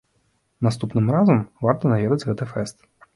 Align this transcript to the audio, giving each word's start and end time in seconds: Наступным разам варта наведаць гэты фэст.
Наступным 0.67 1.11
разам 1.15 1.43
варта 1.67 1.91
наведаць 1.93 2.27
гэты 2.31 2.49
фэст. 2.55 2.83